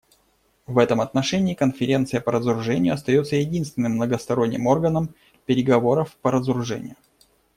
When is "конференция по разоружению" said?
1.53-2.95